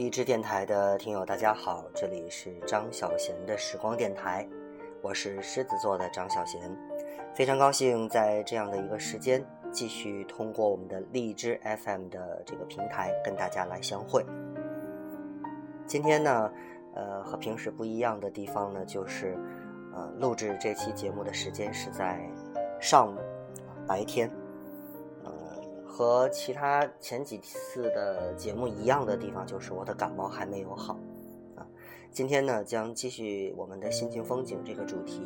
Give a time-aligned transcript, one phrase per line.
[0.00, 4.48] 荔枝电台的听友，大家好，这里是张小贤的时光电台，
[5.02, 6.74] 我是狮子座的张小贤，
[7.34, 14.24] 非常高兴在这样的一个时间，继续通过我们的荔枝 FM 的这个平台跟大家来相会。
[15.86, 16.50] 今天呢，
[16.94, 19.36] 呃，和平时不一样的地方呢，就是
[19.94, 22.18] 呃，录制这期节目的时间是在
[22.80, 23.18] 上午，
[23.86, 24.30] 白天。
[25.90, 30.96] 和其他前几次的节目一样的地方，就是我的感冒还没有好，
[31.56, 31.66] 啊，
[32.12, 35.20] 今天呢将继续我们的心情风景这个主题，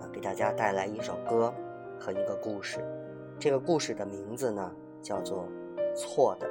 [0.00, 1.52] 啊，给大家带来一首歌
[1.98, 2.78] 和一个故事，
[3.40, 5.48] 这个故事的名字呢叫做
[5.96, 6.46] 《错的》。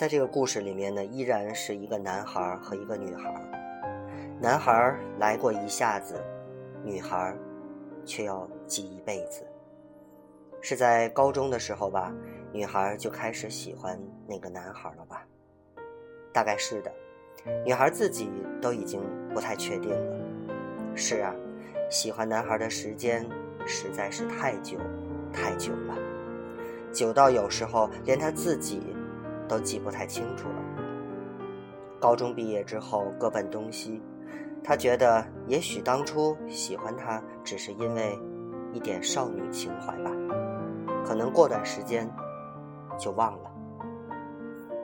[0.00, 3.34] 在这个故事里面呢，依然是一个男孩和一个女孩。
[4.40, 6.24] 男孩来过一下子，
[6.82, 7.36] 女孩
[8.06, 9.46] 却要记一辈子。
[10.62, 12.10] 是在高中的时候吧，
[12.50, 15.22] 女孩就开始喜欢那个男孩了吧？
[16.32, 16.90] 大概是的，
[17.62, 19.02] 女孩自己都已经
[19.34, 20.16] 不太确定了。
[20.94, 21.34] 是啊，
[21.90, 23.28] 喜欢男孩的时间
[23.66, 24.78] 实在是太久，
[25.30, 25.94] 太久了，
[26.90, 28.96] 久到有时候连他自己。
[29.50, 30.54] 都记不太清楚了。
[31.98, 34.00] 高中毕业之后各奔东西，
[34.62, 38.16] 他觉得也许当初喜欢他只是因为
[38.72, 40.10] 一点少女情怀吧，
[41.04, 42.08] 可能过段时间
[42.96, 43.50] 就忘了。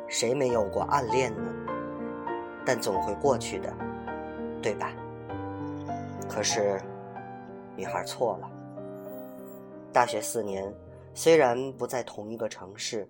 [0.08, 1.45] 谁没有过暗恋呢？
[2.64, 3.73] 但总会过去的，
[4.61, 4.91] 对吧？
[6.28, 6.80] 可是
[7.77, 8.51] 女孩错了。
[9.92, 10.75] 大学四年，
[11.14, 13.08] 虽然不在同一个城市。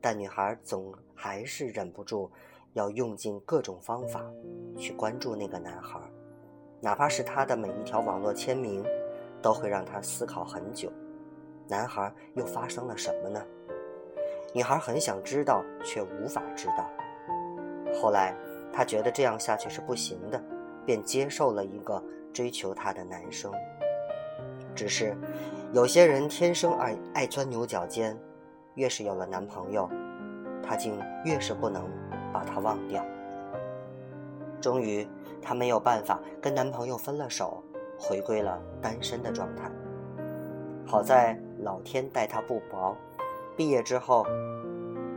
[0.00, 2.30] 但女孩总还是忍不住，
[2.74, 4.24] 要用尽各种方法
[4.76, 5.98] 去关注那个男孩，
[6.80, 8.84] 哪怕是他的每一条网络签名，
[9.42, 10.92] 都会让他思考很久。
[11.66, 13.42] 男孩又发生了什么呢？
[14.54, 16.88] 女孩很想知道，却无法知道。
[18.00, 18.34] 后来，
[18.72, 20.42] 她觉得这样下去是不行的，
[20.86, 23.52] 便接受了一个追求她的男生。
[24.74, 25.16] 只是，
[25.72, 28.16] 有些人天生爱爱钻牛角尖。
[28.78, 29.90] 越是有了男朋友，
[30.62, 31.84] 她竟越是不能
[32.32, 33.04] 把他忘掉。
[34.60, 35.04] 终于，
[35.42, 37.60] 她没有办法跟男朋友分了手，
[37.98, 39.68] 回归了单身的状态。
[40.86, 42.96] 好在老天待她不薄，
[43.56, 44.24] 毕业之后，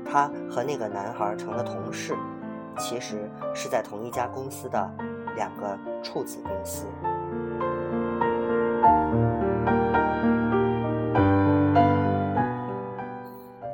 [0.03, 2.17] 她和那个男孩成了同事，
[2.79, 4.91] 其实是在同一家公司的
[5.35, 6.87] 两个处子公司。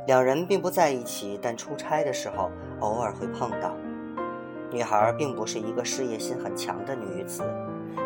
[0.08, 3.76] 两人并不在一起，但出差的时候偶尔会碰到。
[4.72, 7.44] 女孩并不是一个事业心很强的女子，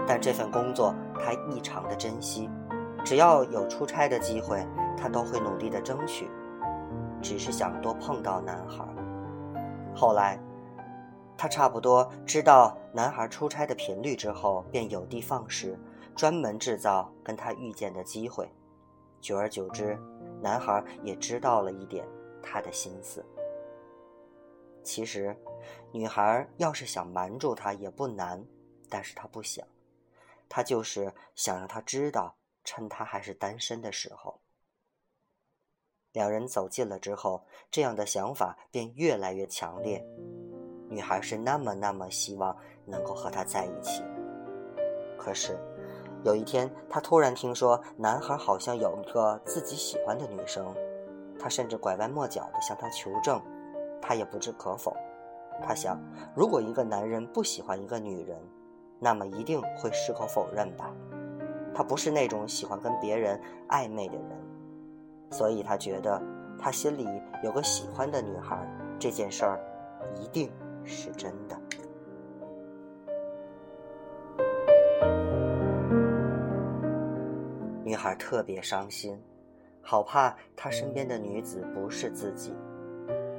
[0.08, 2.50] 但这份工作她异常的珍惜，
[3.06, 4.66] 只要有出差的机会，
[4.98, 6.28] 她都会努力的争取，
[7.22, 8.84] 只是想多碰到男孩。
[9.94, 10.40] 后来，
[11.38, 15.80] 她差不多知道男孩出差的频率之后，便有的放矢，
[16.16, 18.52] 专门制造跟他遇见的机会。
[19.20, 20.00] 久而久之。
[20.42, 22.06] 男孩也知道了一点
[22.42, 23.24] 他的心思。
[24.84, 25.38] 其实，
[25.92, 28.44] 女孩要是想瞒住他也不难，
[28.90, 29.66] 但是他不想，
[30.50, 34.42] 他就是想让他知道，趁他还是单身的时候。
[36.14, 40.04] 两人走近了之后，这样的想法便越来越强烈。
[40.90, 44.04] 女孩是那么那么希望能够和他在一起，
[45.18, 45.58] 可是。
[46.24, 50.74] 有一天，他突然听说男孩好像有一个自己喜欢的女生，
[51.40, 53.42] 他甚至拐弯抹角地向他求证，
[54.02, 54.96] 他也不置可否。
[55.64, 56.00] 他想，
[56.36, 58.38] 如果一个男人不喜欢一个女人，
[59.00, 60.94] 那么一定会矢口否认吧。
[61.74, 63.40] 他不是那种喜欢跟别人
[63.70, 64.28] 暧昧的人，
[65.32, 66.22] 所以他觉得
[66.60, 67.08] 他心里
[67.44, 68.58] 有个喜欢的女孩，
[69.00, 69.60] 这件事儿
[70.20, 70.52] 一定
[70.84, 71.61] 是真的。
[78.02, 79.16] 孩特别伤心，
[79.80, 82.52] 好怕他身边的女子不是自己。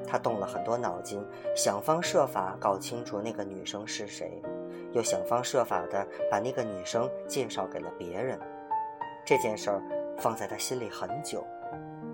[0.06, 1.20] 他动了很多脑筋，
[1.56, 4.40] 想方设法搞清楚那个女生是谁，
[4.92, 8.38] 又想方设法的把那个女生介绍给了别人。
[9.26, 9.82] 这件事儿
[10.16, 11.44] 放在他心里很久，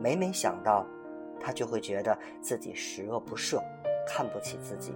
[0.01, 0.87] 每每想到，
[1.39, 3.63] 他就会觉得自己十恶不赦，
[4.07, 4.95] 看不起自己。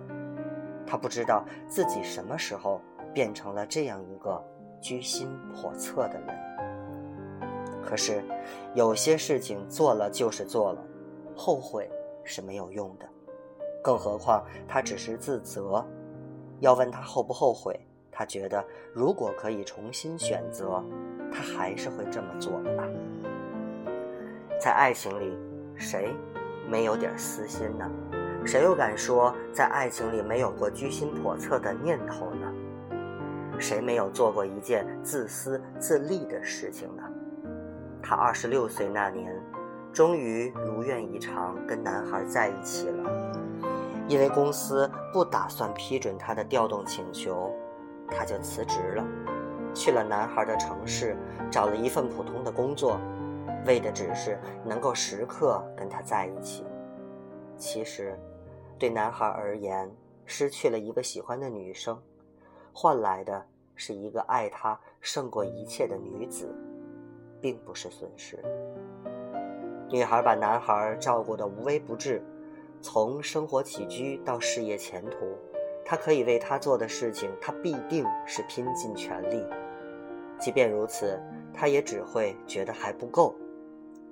[0.86, 2.80] 他不知道自己什么时候
[3.12, 4.42] 变成了这样一个
[4.80, 6.51] 居心叵测的人。
[7.82, 8.22] 可是，
[8.74, 10.82] 有些事情做了就是做了，
[11.36, 11.90] 后悔
[12.24, 13.06] 是没有用的。
[13.82, 15.84] 更何况他只是自责，
[16.60, 17.78] 要问他后不后悔，
[18.10, 18.64] 他觉得
[18.94, 20.82] 如果可以重新选择，
[21.32, 22.84] 他还是会这么做的吧。
[24.60, 25.36] 在爱情里，
[25.76, 26.14] 谁
[26.68, 27.90] 没有点私心呢？
[28.44, 32.52] 谁又敢说在爱情里没有过居心叵测的念头呢？
[33.58, 37.02] 谁没有做过一件自私自利的事情呢？
[38.02, 39.40] 他二十六岁那年，
[39.92, 43.32] 终于如愿以偿跟男孩在一起了。
[44.08, 47.54] 因为公司不打算批准他的调动请求，
[48.08, 49.04] 他就辞职了，
[49.72, 51.16] 去了男孩的城市，
[51.50, 52.98] 找了一份普通的工作，
[53.64, 56.64] 为的只是能够时刻跟他在一起。
[57.56, 58.18] 其实，
[58.78, 59.90] 对男孩而言，
[60.26, 61.98] 失去了一个喜欢的女生，
[62.72, 63.46] 换来的。
[63.74, 66.54] 是一个爱他胜过一切的女子，
[67.42, 68.38] 并不是损失。
[69.90, 72.22] 女孩把男孩照顾得无微不至，
[72.80, 75.36] 从生活起居到事业前途，
[75.84, 79.44] 她可以为他做的事情，她必定是拼尽全力。
[80.38, 81.20] 即便如此，
[81.52, 83.34] 她也只会觉得还不够，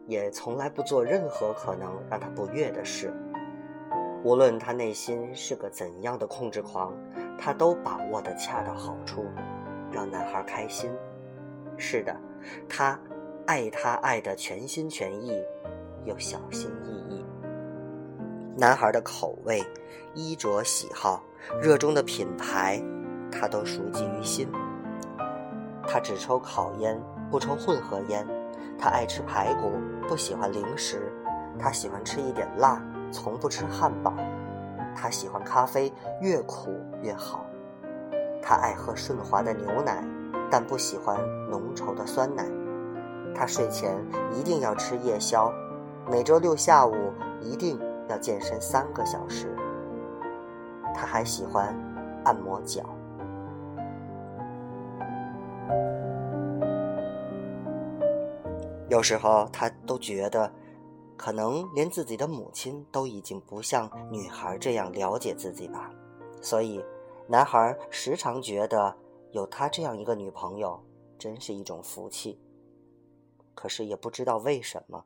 [0.06, 3.10] 也从来不做任何可能让他不悦的事。
[4.22, 6.92] 无论他内心是个怎样的控制狂。
[7.42, 9.24] 他都把握得恰到好处，
[9.90, 10.90] 让男孩开心。
[11.78, 12.14] 是的，
[12.68, 13.00] 他
[13.50, 15.32] 爱他爱得全心全意，
[16.04, 17.26] 又小心翼翼。
[18.56, 19.60] 男孩的口味、
[20.14, 21.20] 衣着喜好、
[21.60, 22.80] 热衷的品牌，
[23.28, 24.48] 他都熟记于心。
[25.84, 26.96] 他只抽烤烟，
[27.28, 28.24] 不抽混合烟。
[28.78, 29.72] 他爱吃排骨，
[30.06, 31.12] 不喜欢零食。
[31.58, 32.80] 他喜欢吃一点辣，
[33.10, 34.14] 从不吃汉堡。
[34.94, 36.70] 他喜欢咖啡，越苦
[37.02, 37.44] 越好。
[38.40, 40.04] 他爱喝顺滑的牛奶，
[40.48, 41.18] 但不喜欢
[41.50, 42.46] 浓稠的酸奶。
[43.34, 43.96] 他睡前
[44.32, 45.52] 一定要吃夜宵，
[46.10, 46.94] 每周六下午
[47.40, 47.78] 一定
[48.08, 49.54] 要健身三个小时。
[50.94, 51.74] 他还喜欢
[52.24, 52.84] 按摩脚。
[58.88, 60.50] 有时候他都觉得。
[61.22, 65.90] 可能连自己的母亲都已经不像女孩这样了解自己吧，
[66.40, 66.82] 所以
[67.26, 68.96] 男孩时常觉得
[69.30, 70.82] 有他这样一个女朋友
[71.18, 72.40] 真是一种福气。
[73.60, 75.04] 可是也不知道为什么，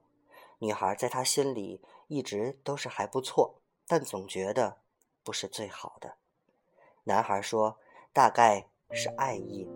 [0.60, 3.56] 女孩在他心里一直都是还不错，
[3.88, 4.76] 但总觉得
[5.24, 6.14] 不是最好的。
[7.02, 7.76] 男孩说
[8.14, 9.68] ：“大概是爱意，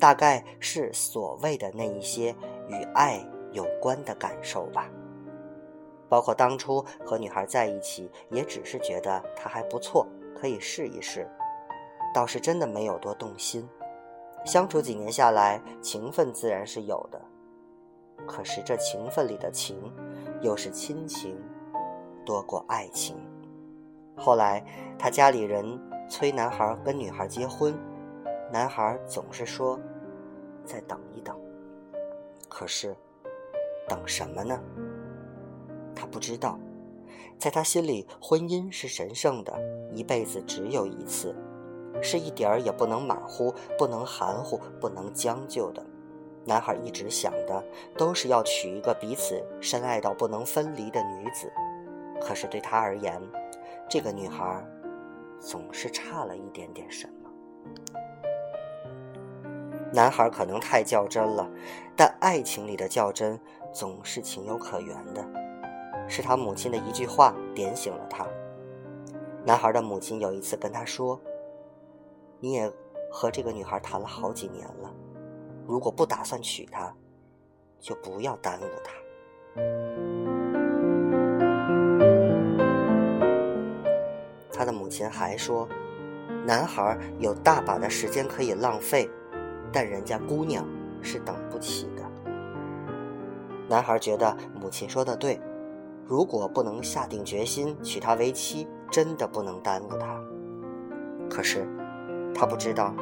[0.00, 2.34] 大概是所谓的那一些
[2.66, 4.90] 与爱有关的感受吧。”
[6.10, 10.04] 包括当初和女孩在一起，也只是觉得她还不错，
[10.36, 11.30] 可以试一试，
[12.12, 13.68] 倒是真的没有多动心。
[14.44, 17.24] 相处几年下来，情分自然是有的，
[18.26, 19.76] 可是这情分里的情，
[20.40, 21.36] 又是亲情
[22.24, 23.16] 多过爱情。
[24.16, 24.64] 后来
[24.98, 25.78] 他家里人
[26.08, 27.74] 催男孩跟女孩结婚，
[28.52, 29.78] 男孩总是说
[30.64, 31.36] 再等一等。
[32.48, 32.96] 可是
[33.88, 34.58] 等什么呢？
[35.94, 36.58] 他不知道，
[37.38, 39.52] 在他心里，婚姻是神圣的，
[39.92, 41.34] 一辈子只有一次，
[42.02, 45.84] 是一点儿也不能马虎、不能含糊、不能将就的。
[46.46, 47.62] 男孩一直想的
[47.98, 51.52] 都是要娶一个彼此深爱到不能分离的女子，
[52.20, 53.20] 可是对他而言，
[53.88, 54.64] 这个女孩
[55.40, 57.12] 总是差了一点点什么。
[59.92, 61.50] 男孩可能太较真了，
[61.96, 63.38] 但爱情里的较真
[63.72, 65.24] 总是情有可原的。
[66.08, 68.24] 是他母亲的一句话点醒了他。
[69.44, 71.20] 男孩的母亲有一次跟他说
[72.38, 72.70] ：“你也
[73.10, 74.94] 和这个女孩谈了好几年了，
[75.66, 76.94] 如果不打算娶她，
[77.80, 78.92] 就不要耽误她。”
[84.52, 85.68] 他的母亲还说
[86.46, 89.10] ：“男孩有大把的时间可以浪费，
[89.70, 90.66] 但人家姑娘
[91.02, 92.02] 是等不起的。”
[93.68, 95.40] 男孩觉得母亲说的对。
[96.06, 100.20] 如果不能下定决心娶她为妻，真的不能耽误她。
[101.28, 101.66] 可是，
[102.32, 102.94] 他不知道，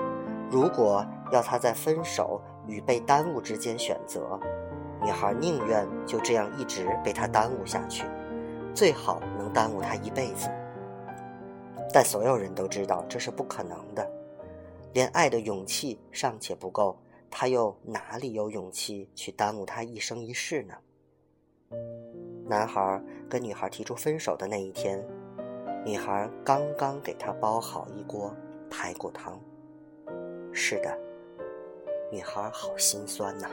[0.50, 4.38] 如果要他在分手与被耽误之间选择，
[5.02, 8.04] 女孩宁愿就这样一直被他耽误下去，
[8.74, 10.48] 最好能耽误他一辈子。
[11.92, 14.10] 但所有人都知道这是不可能的，
[14.92, 16.98] 连爱的勇气尚且不够，
[17.30, 20.74] 他又哪里有勇气去耽误他一生一世呢？
[22.46, 25.04] 男孩跟女孩提出分手的那一天，
[25.84, 28.34] 女孩刚刚给他煲好一锅
[28.70, 29.40] 排骨汤。
[30.52, 30.98] 是的，
[32.14, 33.48] 女孩好心酸呐。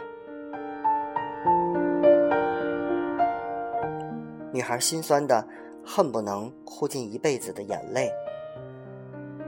[4.53, 5.43] 女孩心酸的
[5.83, 8.11] 恨不能哭尽一辈子的眼泪。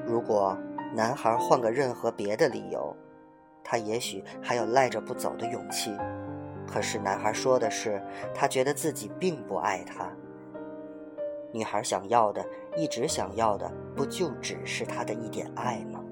[0.03, 0.57] 如果
[0.95, 2.91] 男孩换个任何别的理由，
[3.63, 5.95] 他也许还有赖着不走的勇气。
[6.67, 8.01] 可是男孩说的是，
[8.33, 10.09] 他觉得自己并不爱她。
[11.51, 12.43] 女孩想要的，
[12.75, 16.03] 一直想要的，不就只是他的一点爱吗？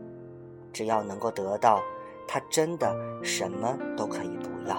[0.71, 1.81] 只要能够得到，
[2.27, 4.77] 他真的什么都可以不要。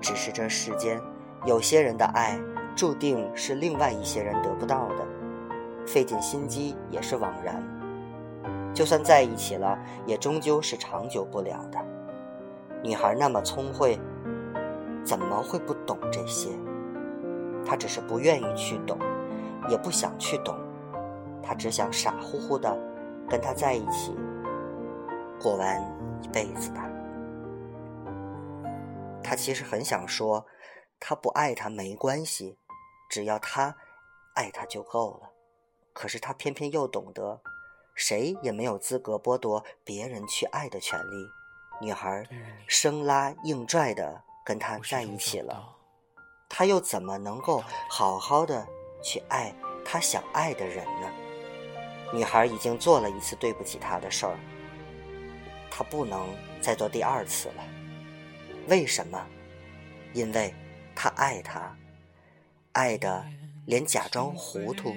[0.00, 1.00] 只是这世间，
[1.44, 2.38] 有些人的爱，
[2.76, 5.06] 注定是另外一些人得不到的，
[5.86, 7.62] 费尽心机也是枉然。
[8.74, 11.78] 就算在一起了，也终究是长久不了的。
[12.82, 13.98] 女孩那么聪慧，
[15.02, 16.50] 怎么会不懂这些？
[17.64, 18.98] 她只是不愿意去懂，
[19.68, 20.54] 也不想去懂，
[21.42, 22.76] 她只想傻乎乎的
[23.28, 24.14] 跟他在一起，
[25.40, 25.80] 过完
[26.22, 26.88] 一辈子吧。
[29.22, 30.46] 他其实很想说，
[31.00, 32.58] 他不爱她没关系，
[33.10, 33.76] 只要他
[34.34, 35.30] 爱他就够了。
[35.92, 37.40] 可是他偏偏又懂得。
[37.94, 41.26] 谁也没有资格剥夺别人去爱的权利。
[41.80, 42.28] 女孩
[42.66, 45.74] 生拉硬拽的跟他在一起了，
[46.46, 48.66] 他又怎么能够好好的
[49.02, 51.10] 去爱他想爱的人呢？
[52.12, 54.38] 女孩已经做了一次对不起他的事儿，
[55.76, 56.26] 他不能
[56.58, 57.62] 再做第二次了。
[58.66, 59.22] 为什么？
[60.14, 60.54] 因为
[60.94, 61.76] 他爱他，
[62.72, 63.22] 爱的
[63.66, 64.96] 连假装糊涂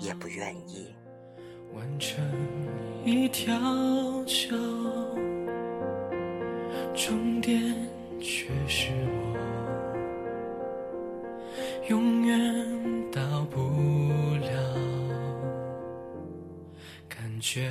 [0.00, 0.94] 也不愿意。
[1.74, 2.24] 完成
[3.04, 3.54] 一条
[4.24, 4.56] 桥，
[6.94, 7.74] 终点
[8.18, 9.36] 却是我，
[11.90, 13.60] 永远到不
[14.40, 14.48] 了。
[17.06, 17.70] 感觉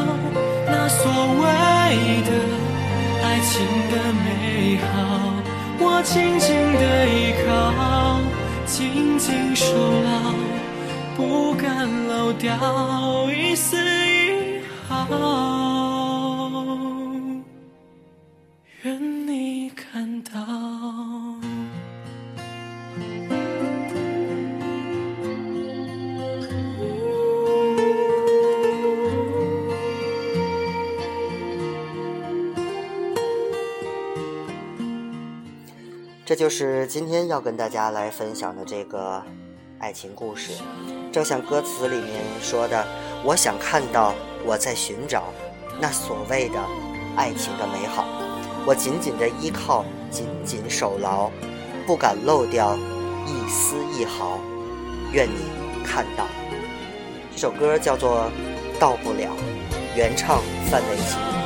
[3.43, 4.85] 情的美好，
[5.79, 7.49] 我紧紧的依靠，
[8.65, 9.65] 紧紧守
[10.03, 10.33] 牢，
[11.15, 15.07] 不敢漏掉一丝一毫，
[18.83, 20.31] 愿你看到。
[36.23, 39.21] 这就是今天要跟大家来分享的这个
[39.79, 40.53] 爱情故事，
[41.11, 42.85] 正像歌词里面说的，
[43.23, 44.13] 我想看到
[44.45, 45.25] 我在寻找
[45.79, 46.59] 那所谓的
[47.15, 48.05] 爱情的美好，
[48.65, 51.29] 我紧紧的依靠，紧紧守牢，
[51.87, 52.77] 不敢漏掉
[53.25, 54.39] 一丝一毫，
[55.11, 56.25] 愿你看到。
[57.31, 58.29] 这首歌叫做
[58.79, 59.31] 《到不了》，
[59.97, 61.40] 原唱范玮琪。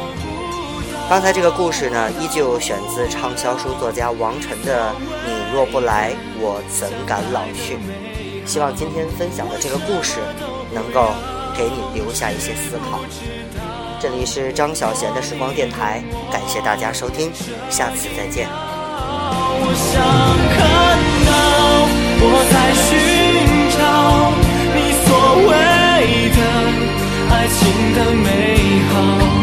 [1.07, 4.91] 刚才这个故事呢依旧选自畅销书作家王晨的
[5.23, 7.77] 你若不来我怎敢老去
[8.43, 10.19] 希望今天分享的这个故事
[10.73, 11.13] 能够
[11.55, 12.99] 给你留下一些思考。
[13.99, 17.31] 这里是张小娴的时光电台感谢大家收听
[17.69, 18.47] 下次再见。
[19.57, 20.03] 我想
[20.55, 20.65] 看
[21.25, 21.87] 到
[22.21, 22.89] 我在寻
[23.77, 24.33] 找
[24.75, 25.09] 你所
[25.47, 25.53] 谓
[26.35, 26.39] 的
[27.31, 27.59] 爱情
[27.95, 28.25] 的美
[28.89, 29.34] 好。